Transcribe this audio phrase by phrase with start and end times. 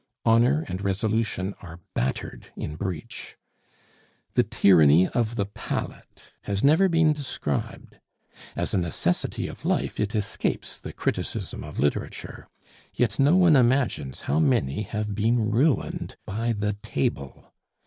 [0.25, 3.37] Honor and resolution are battered in breach.
[4.33, 7.99] The tyranny of the palate has never been described;
[8.55, 12.47] as a necessity of life it escapes the criticism of literature;
[12.95, 17.53] yet no one imagines how many have been ruined by the table.